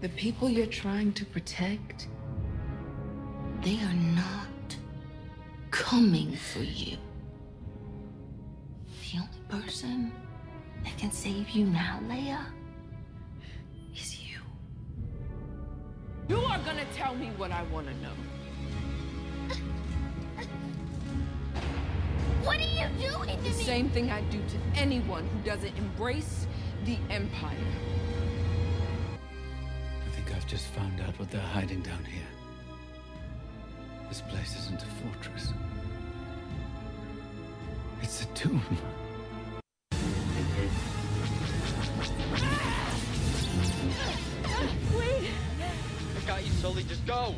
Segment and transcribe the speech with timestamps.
[0.00, 2.06] The people you're trying to protect,
[3.62, 4.76] they are not
[5.72, 6.96] coming for you.
[9.12, 10.12] The only person
[10.84, 12.44] that can save you now, Leia,
[13.96, 14.38] is you.
[16.28, 18.14] You are gonna tell me what I wanna know.
[22.44, 23.64] What are you doing to The me?
[23.64, 26.46] same thing I do to anyone who doesn't embrace
[26.84, 27.56] the Empire.
[30.48, 32.26] I just found out what they're hiding down here.
[34.08, 35.52] This place isn't a fortress.
[38.00, 38.62] It's a tomb.
[44.96, 45.30] Wait!
[46.16, 46.82] I got you, Sully.
[46.84, 47.34] Just go.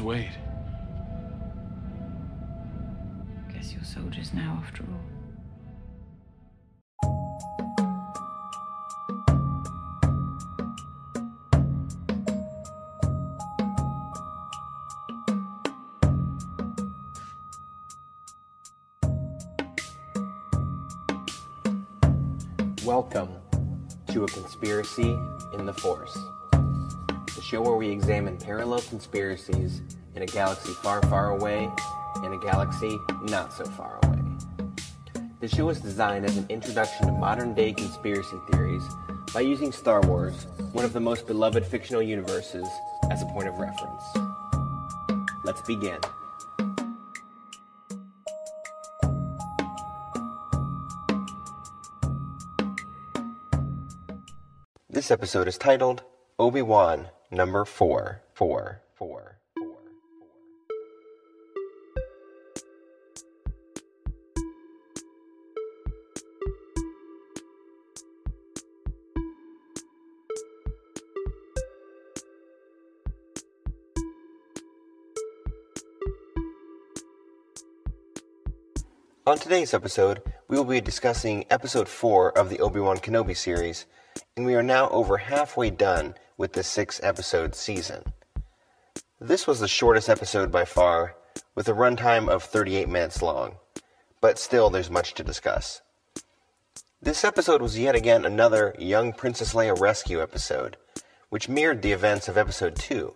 [0.00, 0.30] Where's Wade?
[3.52, 5.00] Guess you're soldiers now, after all.
[22.84, 23.30] Welcome
[24.12, 25.18] to A Conspiracy
[25.54, 26.47] in the Force, the
[27.48, 29.80] show where we examine parallel conspiracies
[30.14, 31.70] in a galaxy far, far away
[32.16, 34.20] and a galaxy not so far away.
[35.40, 38.82] The show is designed as an introduction to modern day conspiracy theories
[39.32, 42.68] by using Star Wars, one of the most beloved fictional universes,
[43.10, 44.02] as a point of reference.
[45.42, 46.00] Let's begin.
[54.90, 56.02] This episode is titled
[56.38, 58.22] Obi Wan Number 4.
[58.32, 58.80] 4.
[58.94, 59.38] 4.
[59.54, 59.74] 4.
[79.26, 83.84] On today's episode, we will be discussing episode 4 of the Obi Wan Kenobi series,
[84.36, 88.02] and we are now over halfway done with the six episode season.
[89.20, 91.16] This was the shortest episode by far,
[91.54, 93.56] with a runtime of 38 minutes long,
[94.20, 95.82] but still there's much to discuss.
[97.02, 100.76] This episode was yet again another young Princess Leia rescue episode,
[101.28, 103.14] which mirrored the events of episode 2,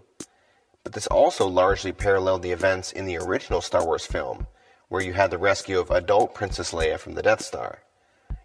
[0.84, 4.46] but this also largely paralleled the events in the original Star Wars film,
[4.88, 7.82] where you had the rescue of adult Princess Leia from the Death Star.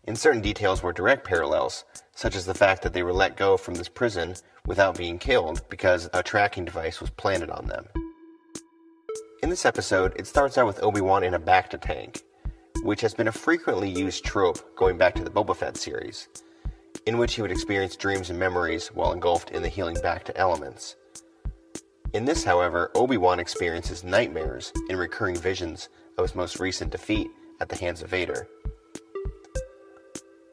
[0.07, 1.83] In certain details were direct parallels,
[2.15, 4.35] such as the fact that they were let go from this prison
[4.65, 7.85] without being killed because a tracking device was planted on them.
[9.43, 12.23] In this episode, it starts out with Obi-Wan in a Bacta tank,
[12.83, 16.29] which has been a frequently used trope going back to the Boba Fett series,
[17.05, 20.95] in which he would experience dreams and memories while engulfed in the healing Bacta elements.
[22.13, 27.27] In this, however, Obi-Wan experiences nightmares and recurring visions of his most recent defeat
[27.59, 28.47] at the hands of Vader.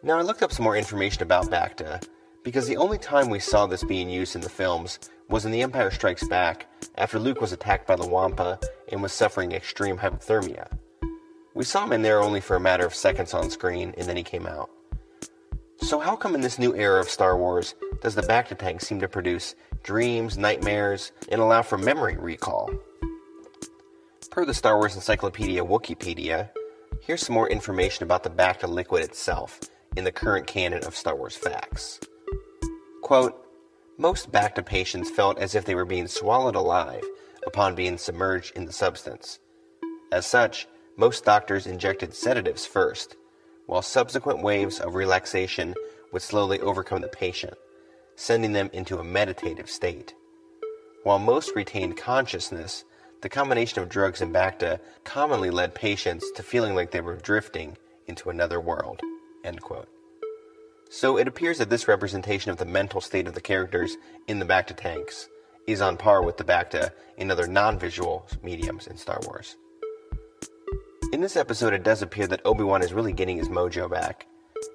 [0.04, 2.06] Now, I looked up some more information about Bacta
[2.42, 4.98] because the only time we saw this being used in the films
[5.30, 6.66] was in The Empire Strikes Back
[6.96, 8.60] after Luke was attacked by the Wampa
[8.92, 10.70] and was suffering extreme hypothermia.
[11.54, 14.18] We saw him in there only for a matter of seconds on screen and then
[14.18, 14.68] he came out.
[15.78, 19.00] So, how come in this new era of Star Wars does the Bacta tank seem
[19.00, 22.70] to produce dreams, nightmares, and allow for memory recall?
[24.30, 26.50] Per the Star Wars Encyclopedia Wookieepedia,
[27.00, 29.60] here's some more information about the Bacta liquid itself
[29.96, 32.00] in the current canon of Star Wars facts.
[33.02, 33.40] Quote,
[33.96, 37.04] most Bacta patients felt as if they were being swallowed alive
[37.46, 39.38] upon being submerged in the substance.
[40.10, 43.16] As such, most doctors injected sedatives first,
[43.66, 45.74] while subsequent waves of relaxation
[46.12, 47.54] would slowly overcome the patient,
[48.16, 50.14] sending them into a meditative state.
[51.02, 52.84] While most retained consciousness,
[53.20, 57.76] the combination of drugs and Bacta commonly led patients to feeling like they were drifting
[58.06, 59.00] into another world.
[59.44, 59.88] End quote.
[60.90, 63.96] So it appears that this representation of the mental state of the characters
[64.26, 65.28] in the Bacta tanks
[65.66, 69.56] is on par with the Bacta in other non visual mediums in Star Wars.
[71.12, 74.26] In this episode, it does appear that Obi Wan is really getting his mojo back,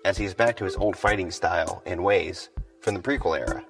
[0.05, 2.49] as he is back to his old fighting style and ways
[2.79, 3.65] from the prequel era.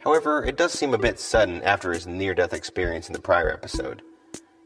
[0.00, 3.52] However, it does seem a bit sudden after his near death experience in the prior
[3.52, 4.02] episode.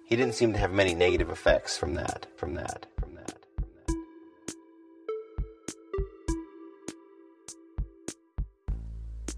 [0.05, 2.87] he didn't seem to have many negative effects from that, from that,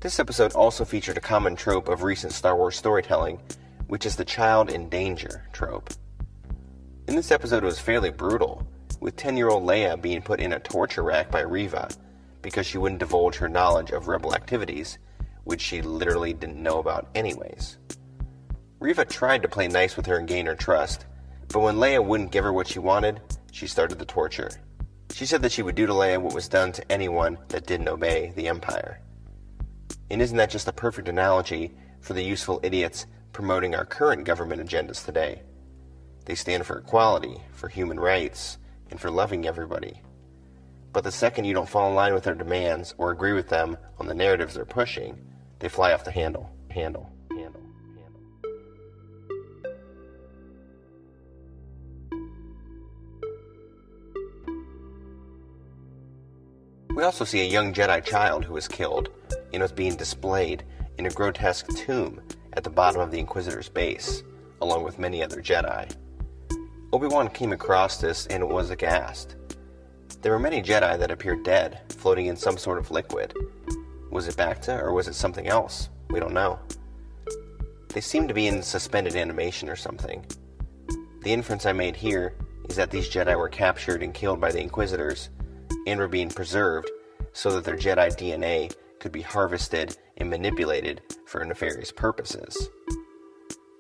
[0.03, 3.41] This episode also featured a common trope of recent Star Wars storytelling,
[3.87, 5.91] which is the child in danger trope.
[7.07, 8.67] In this episode, it was fairly brutal,
[8.99, 11.89] with 10 year old Leia being put in a torture rack by Reva
[12.43, 14.99] because she wouldn't divulge her knowledge of rebel activities,
[15.45, 17.79] which she literally didn't know about anyways.
[18.81, 21.07] Reva tried to play nice with her and gain her trust,
[21.47, 23.21] but when Leia wouldn't give her what she wanted,
[23.53, 24.51] she started the torture.
[25.13, 27.87] She said that she would do to Leia what was done to anyone that didn't
[27.87, 28.99] obey the Empire.
[30.13, 31.73] And isn't that just a perfect analogy
[32.03, 35.41] for the useful idiots promoting our current government agendas today?
[36.27, 38.59] They stand for equality, for human rights,
[38.91, 40.03] and for loving everybody.
[40.93, 43.79] But the second you don't fall in line with their demands or agree with them
[43.99, 45.19] on the narratives they're pushing,
[45.61, 46.51] they fly off the handle.
[46.69, 47.11] Handle.
[47.31, 47.63] Handle.
[47.97, 48.21] Handle.
[56.95, 59.09] We also see a young Jedi child who was killed
[59.53, 60.65] and was being displayed
[60.99, 62.21] in a grotesque tomb
[62.55, 64.23] at the bottom of the Inquisitor's base,
[64.61, 65.95] along with many other Jedi.
[66.93, 69.37] Obi Wan came across this and was aghast.
[70.21, 73.35] There were many Jedi that appeared dead, floating in some sort of liquid.
[74.11, 75.89] Was it Bacta or was it something else?
[76.11, 76.59] We don't know.
[77.89, 80.25] They seem to be in suspended animation or something.
[81.23, 82.35] The inference I made here
[82.69, 85.31] is that these Jedi were captured and killed by the Inquisitors
[85.87, 86.91] and were being preserved
[87.33, 92.69] so that their Jedi DNA could be harvested and manipulated for nefarious purposes.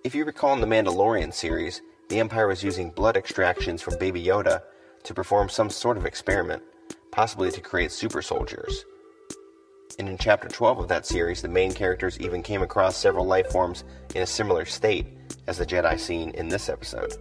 [0.02, 4.20] If you recall in the Mandalorian series, the Empire was using blood extractions from Baby
[4.20, 4.62] Yoda
[5.04, 6.64] to perform some sort of experiment,
[7.12, 8.84] possibly to create super soldiers.
[9.96, 13.52] And in Chapter 12 of that series, the main characters even came across several life
[13.52, 13.84] forms
[14.16, 15.06] in a similar state
[15.46, 17.14] as the Jedi seen in this episode.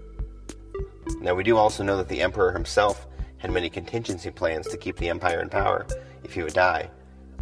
[1.20, 3.06] Now, we do also know that the Emperor himself
[3.38, 5.86] had many contingency plans to keep the Empire in power
[6.24, 6.90] if he would die,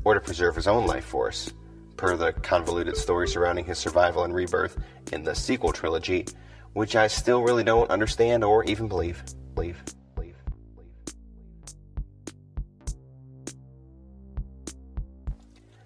[0.09, 1.53] or to preserve his own life force,
[1.95, 4.75] per the convoluted story surrounding his survival and rebirth
[5.13, 6.25] in the sequel trilogy,
[6.73, 9.23] which I still really don't understand or even believe.
[9.53, 9.79] Believe.
[10.15, 10.35] Believe.
[10.75, 10.95] Believe.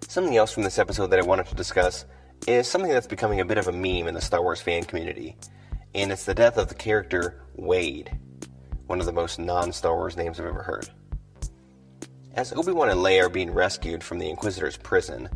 [0.08, 2.06] Something else from this episode that I wanted to discuss
[2.46, 5.36] is something that's becoming a bit of a meme in the Star Wars fan community,
[5.94, 8.10] and it's the death of the character Wade,
[8.86, 10.88] one of the most non Star Wars names I've ever heard.
[12.36, 15.28] As Obi Wan and Leia are being rescued from the Inquisitor's prison,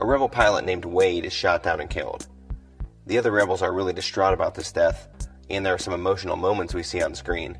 [0.00, 2.26] a rebel pilot named Wade is shot down and killed.
[3.06, 5.08] The other rebels are really distraught about this death,
[5.48, 7.56] and there are some emotional moments we see on screen.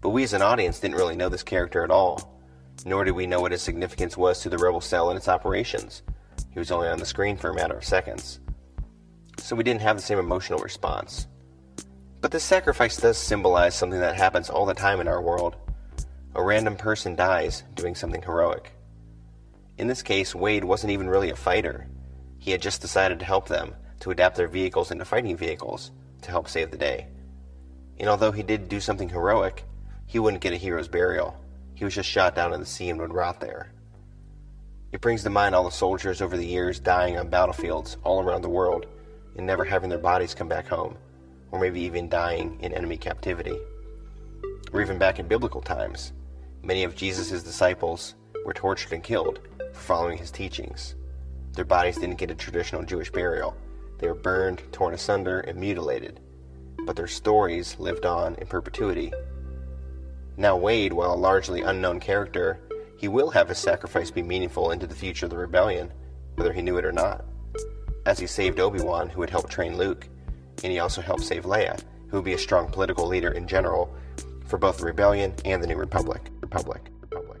[0.00, 2.36] But we as an audience didn't really know this character at all,
[2.84, 6.02] nor did we know what his significance was to the rebel cell and its operations.
[6.50, 8.40] He was only on the screen for a matter of seconds.
[9.38, 11.28] So we didn't have the same emotional response.
[12.20, 15.54] But this sacrifice does symbolize something that happens all the time in our world.
[16.32, 18.72] A random person dies doing something heroic.
[19.78, 21.88] In this case, Wade wasn't even really a fighter.
[22.38, 25.90] He had just decided to help them, to adapt their vehicles into fighting vehicles,
[26.22, 27.08] to help save the day.
[27.98, 29.64] And although he did do something heroic,
[30.06, 31.36] he wouldn't get a hero's burial.
[31.74, 33.72] He was just shot down in the sea and would rot there.
[34.92, 38.42] It brings to mind all the soldiers over the years dying on battlefields all around
[38.42, 38.86] the world
[39.36, 40.96] and never having their bodies come back home,
[41.50, 43.58] or maybe even dying in enemy captivity.
[44.72, 46.12] Or even back in biblical times,
[46.62, 48.14] many of Jesus' disciples
[48.44, 49.40] were tortured and killed
[49.72, 50.94] for following his teachings.
[51.52, 53.56] Their bodies didn't get a traditional Jewish burial.
[53.98, 56.20] They were burned, torn asunder, and mutilated.
[56.86, 59.12] But their stories lived on in perpetuity.
[60.36, 62.60] Now, Wade, while a largely unknown character,
[62.96, 65.92] he will have his sacrifice be meaningful into the future of the rebellion,
[66.36, 67.24] whether he knew it or not.
[68.06, 70.08] As he saved Obi Wan, who had helped train Luke,
[70.62, 73.94] and he also helped save Leia, who would be a strong political leader in general
[74.50, 76.28] for both the rebellion and the New Republic.
[76.40, 76.90] Republic.
[77.00, 77.38] Republic.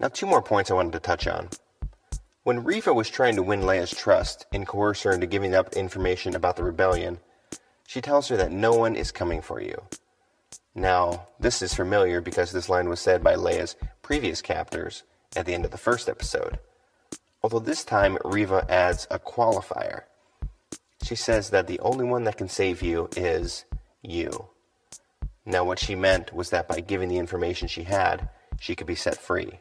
[0.00, 1.48] Now, two more points I wanted to touch on.
[2.42, 6.36] When Reva was trying to win Leia's trust and coerce her into giving up information
[6.36, 7.18] about the rebellion,
[7.94, 9.80] she tells her that no one is coming for you.
[10.74, 15.04] Now, this is familiar because this line was said by Leia's previous captors
[15.36, 16.58] at the end of the first episode.
[17.40, 20.02] Although this time Reva adds a qualifier.
[21.04, 23.64] She says that the only one that can save you is
[24.02, 24.48] you.
[25.46, 28.96] Now, what she meant was that by giving the information she had, she could be
[28.96, 29.60] set free.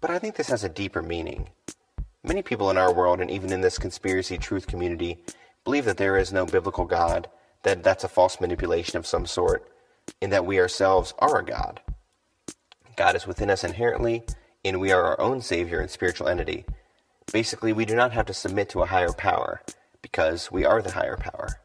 [0.00, 1.50] But I think this has a deeper meaning.
[2.24, 5.22] Many people in our world, and even in this conspiracy truth community,
[5.64, 7.28] believe that there is no biblical God,
[7.62, 9.70] that that's a false manipulation of some sort,
[10.20, 11.80] and that we ourselves are a God.
[12.96, 14.22] God is within us inherently,
[14.64, 16.64] and we are our own Savior and spiritual entity.
[17.32, 19.62] Basically, we do not have to submit to a higher power,
[20.02, 21.60] because we are the higher power.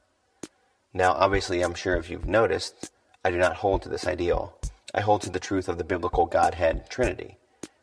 [0.93, 2.91] Now, obviously, I'm sure if you've noticed,
[3.23, 4.57] I do not hold to this ideal.
[4.93, 7.37] I hold to the truth of the biblical Godhead Trinity,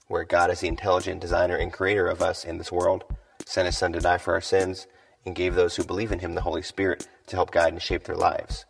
[0.09, 3.04] where God is the intelligent designer and creator of us in this world,
[3.45, 4.87] sent his Son to die for our sins,
[5.24, 8.04] and gave those who believe in him the Holy Spirit to help guide and shape
[8.04, 8.64] their lives.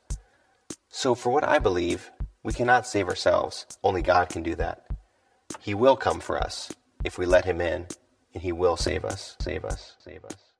[0.88, 2.10] So, for what I believe,
[2.42, 3.66] we cannot save ourselves.
[3.82, 4.86] Only God can do that.
[5.60, 6.72] He will come for us
[7.04, 7.86] if we let him in,
[8.34, 10.51] and he will save us, save us, save us.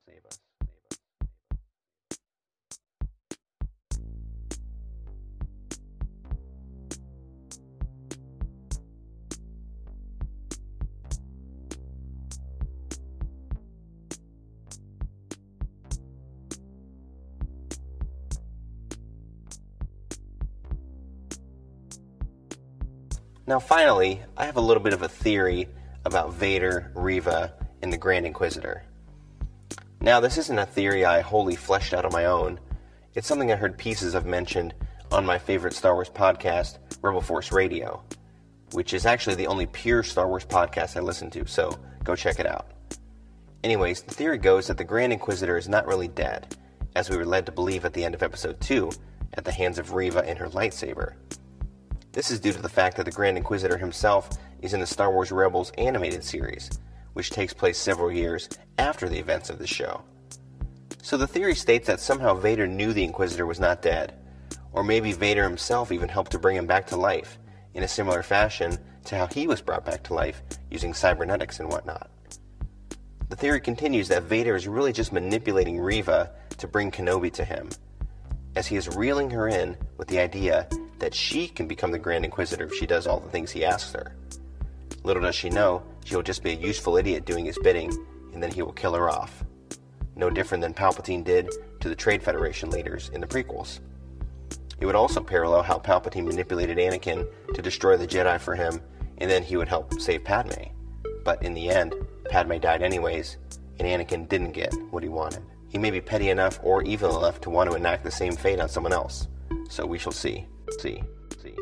[23.45, 25.67] Now, finally, I have a little bit of a theory
[26.05, 28.83] about Vader, Reva, and the Grand Inquisitor.
[29.99, 32.57] Now, this isn't a theory I wholly fleshed out on my own.
[33.15, 34.73] It's something I heard pieces of mentioned
[35.11, 38.01] on my favorite Star Wars podcast, Rebel Force Radio,
[38.71, 42.39] which is actually the only pure Star Wars podcast I listen to, so go check
[42.39, 42.71] it out.
[43.61, 46.55] Anyways, the theory goes that the Grand Inquisitor is not really dead,
[46.95, 48.89] as we were led to believe at the end of Episode 2,
[49.33, 51.15] at the hands of Reva and her lightsaber.
[52.13, 54.29] This is due to the fact that the Grand Inquisitor himself
[54.61, 56.69] is in the Star Wars Rebels animated series,
[57.13, 60.03] which takes place several years after the events of the show.
[61.01, 64.13] So the theory states that somehow Vader knew the Inquisitor was not dead,
[64.73, 67.39] or maybe Vader himself even helped to bring him back to life,
[67.73, 71.67] in a similar fashion to how he was brought back to life using cybernetics and
[71.67, 72.11] whatnot.
[73.29, 76.29] The theory continues that Vader is really just manipulating Reva
[76.59, 77.69] to bring Kenobi to him,
[78.55, 80.67] as he is reeling her in with the idea
[81.03, 83.91] that she can become the Grand Inquisitor if she does all the things he asks
[83.91, 84.15] her.
[85.03, 87.91] Little does she know, she will just be a useful idiot doing his bidding,
[88.33, 89.43] and then he will kill her off.
[90.15, 91.49] No different than Palpatine did
[91.81, 93.81] to the Trade Federation leaders in the prequels.
[94.79, 98.79] It would also parallel how Palpatine manipulated Anakin to destroy the Jedi for him,
[99.17, 100.69] and then he would help save Padme.
[101.25, 101.95] But in the end,
[102.29, 103.35] Padme died anyways,
[103.77, 105.43] and Anakin didn't get what he wanted.
[105.67, 108.61] He may be petty enough or evil enough to want to enact the same fate
[108.61, 109.27] on someone else.
[109.67, 110.47] So we shall see.
[110.79, 111.01] See.
[111.41, 111.55] See.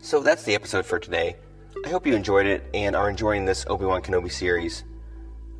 [0.00, 1.36] So that's the episode for today.
[1.84, 4.84] I hope you enjoyed it and are enjoying this Obi Wan Kenobi series.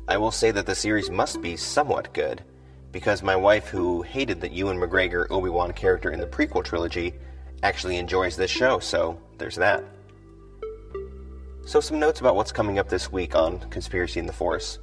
[0.07, 2.43] I will say that the series must be somewhat good,
[2.91, 7.13] because my wife, who hated the Ewan McGregor Obi Wan character in the prequel trilogy,
[7.63, 9.83] actually enjoys this show, so there's that.
[11.65, 14.79] So, some notes about what's coming up this week on Conspiracy in the Force.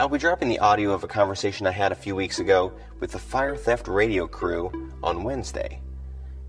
[0.00, 3.10] I'll be dropping the audio of a conversation I had a few weeks ago with
[3.10, 5.80] the Fire Theft Radio crew on Wednesday.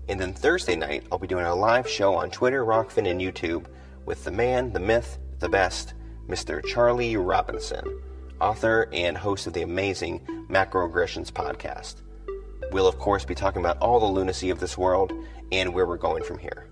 [0.08, 3.66] And then Thursday night, I'll be doing a live show on Twitter, Rokfin, and YouTube
[4.06, 5.94] with the man, the myth, the best,
[6.28, 6.64] Mr.
[6.64, 8.00] Charlie Robinson,
[8.40, 12.02] author and host of the amazing Macroaggressions podcast.
[12.70, 15.12] We'll, of course, be talking about all the lunacy of this world
[15.50, 16.68] and where we're going from here.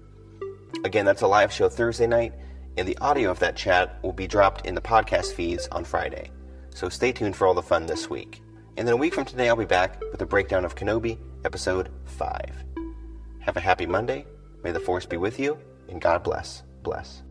[0.85, 2.35] Again, that's a live show Thursday night,
[2.77, 6.31] and the audio of that chat will be dropped in the podcast feeds on Friday.
[6.79, 8.41] So stay tuned for all the fun this week.
[8.77, 11.91] And then a week from today, I'll be back with a breakdown of Kenobi, episode
[12.05, 12.41] 5.
[13.41, 14.25] Have a happy Monday.
[14.63, 15.59] May the Force be with you,
[15.89, 16.63] and God bless.
[16.85, 17.25] Bless.